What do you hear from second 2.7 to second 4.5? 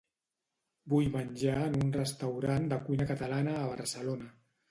de cuina catalana a Barcelona.